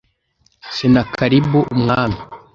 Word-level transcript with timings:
Senakeribu 0.75 1.59
umwami 1.73 2.19